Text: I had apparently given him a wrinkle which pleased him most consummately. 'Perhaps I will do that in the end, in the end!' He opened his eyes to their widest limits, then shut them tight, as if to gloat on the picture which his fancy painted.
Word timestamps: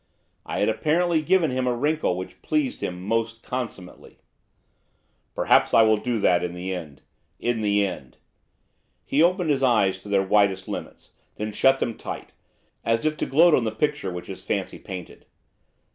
I 0.47 0.61
had 0.61 0.67
apparently 0.69 1.21
given 1.21 1.51
him 1.51 1.67
a 1.67 1.75
wrinkle 1.75 2.17
which 2.17 2.41
pleased 2.41 2.81
him 2.81 3.03
most 3.03 3.43
consummately. 3.43 4.17
'Perhaps 5.35 5.75
I 5.75 5.83
will 5.83 5.97
do 5.97 6.17
that 6.21 6.43
in 6.43 6.55
the 6.55 6.73
end, 6.73 7.03
in 7.39 7.61
the 7.61 7.85
end!' 7.85 8.17
He 9.05 9.21
opened 9.21 9.51
his 9.51 9.61
eyes 9.61 9.99
to 9.99 10.09
their 10.09 10.23
widest 10.23 10.67
limits, 10.67 11.11
then 11.35 11.51
shut 11.51 11.77
them 11.77 11.99
tight, 11.99 12.33
as 12.83 13.05
if 13.05 13.15
to 13.17 13.27
gloat 13.27 13.53
on 13.53 13.63
the 13.63 13.69
picture 13.71 14.11
which 14.11 14.25
his 14.25 14.43
fancy 14.43 14.79
painted. 14.79 15.27